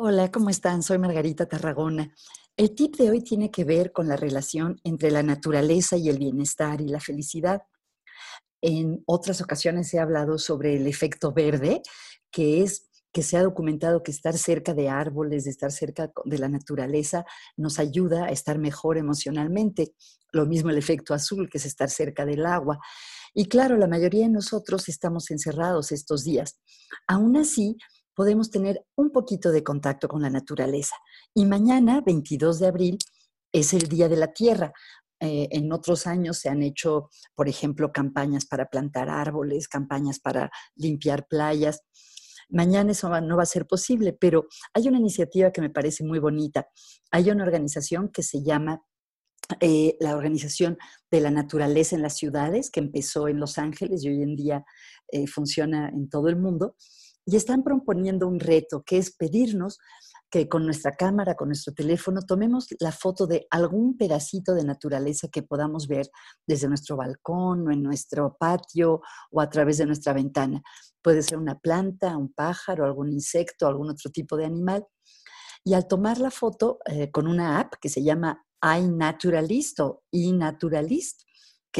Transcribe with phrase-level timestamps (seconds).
[0.00, 0.84] Hola, ¿cómo están?
[0.84, 2.14] Soy Margarita Tarragona.
[2.56, 6.18] El tip de hoy tiene que ver con la relación entre la naturaleza y el
[6.18, 7.62] bienestar y la felicidad.
[8.62, 11.82] En otras ocasiones he hablado sobre el efecto verde,
[12.30, 16.38] que es que se ha documentado que estar cerca de árboles, de estar cerca de
[16.38, 17.24] la naturaleza,
[17.56, 19.94] nos ayuda a estar mejor emocionalmente.
[20.30, 22.78] Lo mismo el efecto azul, que es estar cerca del agua.
[23.34, 26.60] Y claro, la mayoría de nosotros estamos encerrados estos días.
[27.08, 27.76] Aún así,
[28.18, 30.96] podemos tener un poquito de contacto con la naturaleza.
[31.34, 32.98] Y mañana, 22 de abril,
[33.52, 34.72] es el Día de la Tierra.
[35.20, 40.50] Eh, en otros años se han hecho, por ejemplo, campañas para plantar árboles, campañas para
[40.74, 41.82] limpiar playas.
[42.48, 46.18] Mañana eso no va a ser posible, pero hay una iniciativa que me parece muy
[46.18, 46.66] bonita.
[47.12, 48.82] Hay una organización que se llama
[49.60, 50.76] eh, la Organización
[51.08, 54.64] de la Naturaleza en las Ciudades, que empezó en Los Ángeles y hoy en día
[55.12, 56.74] eh, funciona en todo el mundo
[57.30, 59.78] y están proponiendo un reto que es pedirnos
[60.30, 65.28] que con nuestra cámara, con nuestro teléfono, tomemos la foto de algún pedacito de naturaleza
[65.28, 66.08] que podamos ver
[66.46, 70.62] desde nuestro balcón o en nuestro patio o a través de nuestra ventana.
[71.02, 74.86] Puede ser una planta, un pájaro, algún insecto, algún otro tipo de animal.
[75.64, 81.27] Y al tomar la foto eh, con una app que se llama iNaturalist o iNaturalist,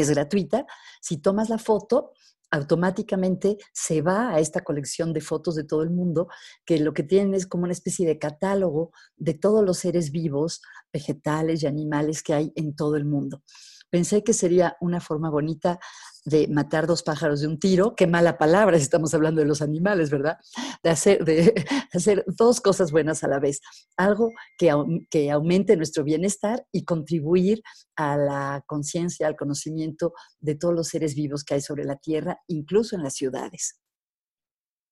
[0.02, 0.66] es gratuita,
[1.00, 2.12] si tomas la foto,
[2.50, 6.28] automáticamente se va a esta colección de fotos de todo el mundo,
[6.64, 10.62] que lo que tienen es como una especie de catálogo de todos los seres vivos,
[10.92, 13.42] vegetales y animales que hay en todo el mundo.
[13.90, 15.78] Pensé que sería una forma bonita
[16.24, 19.62] de matar dos pájaros de un tiro, qué mala palabra si estamos hablando de los
[19.62, 20.38] animales, ¿verdad?
[20.82, 21.54] De hacer, de
[21.92, 23.60] hacer dos cosas buenas a la vez,
[23.96, 24.72] algo que,
[25.10, 27.62] que aumente nuestro bienestar y contribuir
[27.96, 32.38] a la conciencia, al conocimiento de todos los seres vivos que hay sobre la Tierra,
[32.46, 33.80] incluso en las ciudades.